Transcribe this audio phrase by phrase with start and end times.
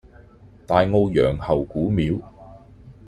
[0.65, 2.19] 大澳楊侯古廟